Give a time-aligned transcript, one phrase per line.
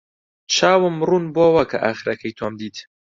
[0.55, 2.77] چاوم ڕوون بووەوە کە ئاخرەکەی تۆم دیت.